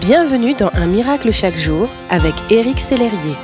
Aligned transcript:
Bienvenue 0.00 0.54
dans 0.54 0.70
Un 0.74 0.86
miracle 0.86 1.32
chaque 1.32 1.56
jour 1.56 1.88
avec 2.10 2.34
Éric 2.50 2.80
Sellerier. 2.80 3.34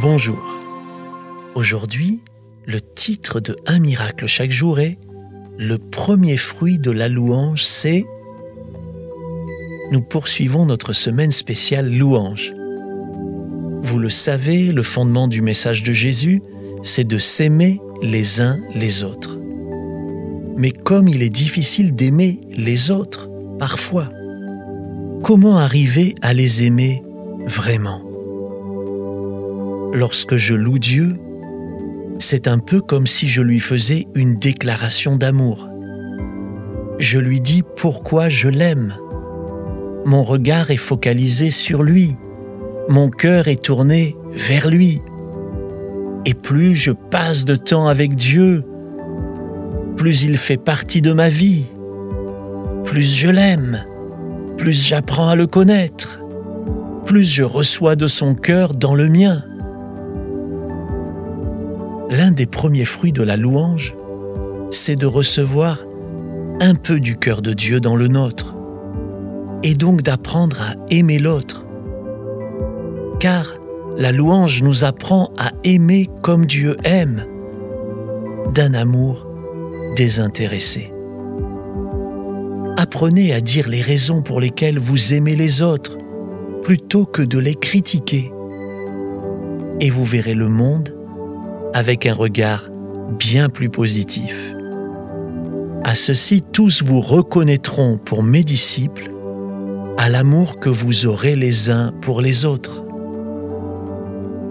Bonjour. 0.00 0.38
Aujourd'hui, 1.54 2.20
le 2.64 2.80
titre 2.80 3.40
de 3.40 3.56
Un 3.66 3.80
miracle 3.80 4.26
chaque 4.26 4.52
jour 4.52 4.78
est 4.78 4.98
Le 5.58 5.78
premier 5.78 6.36
fruit 6.36 6.78
de 6.78 6.90
la 6.90 7.08
louange, 7.08 7.64
c'est 7.64 8.04
Nous 9.90 10.02
poursuivons 10.02 10.64
notre 10.64 10.92
semaine 10.92 11.32
spéciale 11.32 11.92
louange. 11.92 12.52
Vous 13.82 13.98
le 13.98 14.10
savez, 14.10 14.70
le 14.70 14.82
fondement 14.82 15.28
du 15.28 15.42
message 15.42 15.82
de 15.82 15.92
Jésus, 15.92 16.40
c'est 16.82 17.04
de 17.04 17.18
s'aimer 17.18 17.80
les 18.02 18.40
uns 18.40 18.58
les 18.74 19.02
autres. 19.02 19.38
Mais 20.56 20.70
comme 20.70 21.08
il 21.08 21.22
est 21.22 21.30
difficile 21.30 21.96
d'aimer 21.96 22.40
les 22.56 22.90
autres, 22.90 23.28
parfois, 23.58 24.08
comment 25.26 25.58
arriver 25.58 26.14
à 26.22 26.32
les 26.32 26.62
aimer 26.62 27.02
vraiment? 27.48 28.00
Lorsque 29.92 30.36
je 30.36 30.54
loue 30.54 30.78
Dieu, 30.78 31.16
c'est 32.20 32.46
un 32.46 32.60
peu 32.60 32.80
comme 32.80 33.08
si 33.08 33.26
je 33.26 33.42
lui 33.42 33.58
faisais 33.58 34.06
une 34.14 34.36
déclaration 34.36 35.16
d'amour. 35.16 35.66
Je 37.00 37.18
lui 37.18 37.40
dis 37.40 37.64
pourquoi 37.76 38.28
je 38.28 38.46
l'aime. 38.46 38.94
Mon 40.04 40.22
regard 40.22 40.70
est 40.70 40.76
focalisé 40.76 41.50
sur 41.50 41.82
lui. 41.82 42.14
Mon 42.88 43.10
cœur 43.10 43.48
est 43.48 43.64
tourné 43.64 44.14
vers 44.32 44.70
lui. 44.70 45.00
Et 46.24 46.34
plus 46.34 46.76
je 46.76 46.92
passe 46.92 47.44
de 47.44 47.56
temps 47.56 47.88
avec 47.88 48.14
Dieu, 48.14 48.62
plus 49.96 50.22
il 50.22 50.36
fait 50.36 50.56
partie 50.56 51.02
de 51.02 51.12
ma 51.12 51.30
vie, 51.30 51.64
plus 52.84 53.12
je 53.12 53.28
l'aime 53.28 53.84
plus 54.56 54.88
j'apprends 54.88 55.28
à 55.28 55.36
le 55.36 55.46
connaître, 55.46 56.20
plus 57.04 57.24
je 57.24 57.42
reçois 57.42 57.96
de 57.96 58.06
son 58.06 58.34
cœur 58.34 58.74
dans 58.74 58.94
le 58.94 59.08
mien. 59.08 59.42
L'un 62.10 62.30
des 62.30 62.46
premiers 62.46 62.84
fruits 62.84 63.12
de 63.12 63.22
la 63.22 63.36
louange, 63.36 63.94
c'est 64.70 64.96
de 64.96 65.06
recevoir 65.06 65.78
un 66.60 66.74
peu 66.74 67.00
du 67.00 67.16
cœur 67.16 67.42
de 67.42 67.52
Dieu 67.52 67.80
dans 67.80 67.96
le 67.96 68.08
nôtre, 68.08 68.54
et 69.62 69.74
donc 69.74 70.02
d'apprendre 70.02 70.60
à 70.60 70.74
aimer 70.90 71.18
l'autre. 71.18 71.64
Car 73.20 73.54
la 73.96 74.12
louange 74.12 74.62
nous 74.62 74.84
apprend 74.84 75.30
à 75.38 75.52
aimer 75.64 76.08
comme 76.22 76.46
Dieu 76.46 76.76
aime, 76.84 77.24
d'un 78.54 78.74
amour 78.74 79.26
désintéressé. 79.96 80.92
Apprenez 82.96 83.34
à 83.34 83.42
dire 83.42 83.68
les 83.68 83.82
raisons 83.82 84.22
pour 84.22 84.40
lesquelles 84.40 84.78
vous 84.78 85.12
aimez 85.12 85.36
les 85.36 85.60
autres 85.60 85.98
plutôt 86.62 87.04
que 87.04 87.20
de 87.20 87.38
les 87.38 87.54
critiquer. 87.54 88.32
Et 89.80 89.90
vous 89.90 90.06
verrez 90.06 90.32
le 90.32 90.48
monde 90.48 90.96
avec 91.74 92.06
un 92.06 92.14
regard 92.14 92.70
bien 93.18 93.50
plus 93.50 93.68
positif. 93.68 94.54
À 95.84 95.94
ceci, 95.94 96.40
tous 96.40 96.82
vous 96.82 97.02
reconnaîtront 97.02 97.98
pour 98.02 98.22
mes 98.22 98.42
disciples 98.42 99.10
à 99.98 100.08
l'amour 100.08 100.58
que 100.58 100.70
vous 100.70 101.04
aurez 101.04 101.36
les 101.36 101.68
uns 101.68 101.92
pour 102.00 102.22
les 102.22 102.46
autres. 102.46 102.82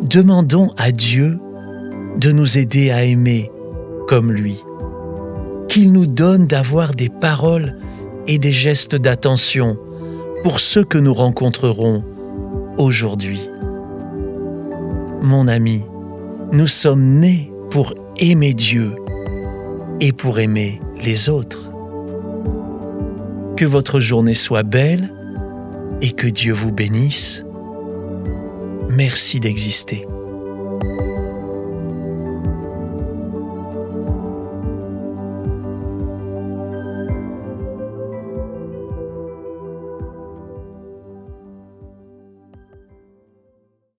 Demandons 0.03 0.71
à 0.77 0.91
Dieu 0.91 1.39
de 2.19 2.31
nous 2.31 2.59
aider 2.59 2.91
à 2.91 3.05
aimer 3.05 3.49
comme 4.07 4.31
lui, 4.31 4.61
qu'il 5.67 5.91
nous 5.91 6.05
donne 6.05 6.45
d'avoir 6.45 6.93
des 6.93 7.09
paroles 7.09 7.73
et 8.27 8.37
des 8.37 8.51
gestes 8.51 8.95
d'attention 8.95 9.77
pour 10.43 10.59
ceux 10.59 10.83
que 10.83 10.97
nous 10.97 11.13
rencontrerons 11.13 12.03
aujourd'hui. 12.77 13.41
Mon 15.21 15.47
ami, 15.47 15.81
nous 16.51 16.67
sommes 16.67 17.19
nés 17.19 17.51
pour 17.71 17.93
aimer 18.17 18.53
Dieu 18.53 18.95
et 20.01 20.11
pour 20.11 20.39
aimer 20.39 20.79
les 21.03 21.29
autres. 21.29 21.69
Que 23.55 23.65
votre 23.65 23.99
journée 23.99 24.33
soit 24.33 24.63
belle 24.63 25.11
et 26.01 26.11
que 26.11 26.27
Dieu 26.27 26.53
vous 26.53 26.71
bénisse. 26.71 27.43
Merci 28.89 29.39
d'exister. 29.39 30.05